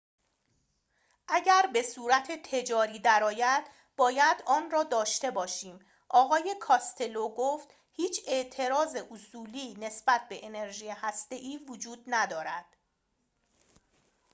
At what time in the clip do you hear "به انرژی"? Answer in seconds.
10.29-10.89